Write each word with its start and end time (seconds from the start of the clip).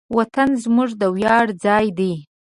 وطن 0.17 0.49
زموږ 0.63 0.89
د 1.01 1.03
ویاړ 1.15 1.45
ځای 1.63 1.87
دی. 1.97 2.13